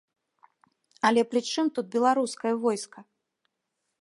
[1.09, 2.99] Але пры чым тут беларускае войска?